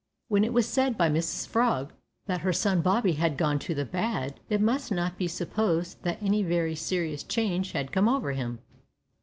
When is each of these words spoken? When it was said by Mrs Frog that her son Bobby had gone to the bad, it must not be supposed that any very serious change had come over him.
When 0.29 0.43
it 0.43 0.51
was 0.51 0.67
said 0.67 0.97
by 0.97 1.09
Mrs 1.11 1.47
Frog 1.47 1.93
that 2.25 2.41
her 2.41 2.51
son 2.51 2.81
Bobby 2.81 3.11
had 3.11 3.37
gone 3.37 3.59
to 3.59 3.75
the 3.75 3.85
bad, 3.85 4.39
it 4.49 4.59
must 4.59 4.91
not 4.91 5.15
be 5.15 5.27
supposed 5.27 6.01
that 6.01 6.23
any 6.23 6.41
very 6.41 6.73
serious 6.75 7.21
change 7.21 7.73
had 7.73 7.91
come 7.91 8.09
over 8.09 8.31
him. 8.31 8.61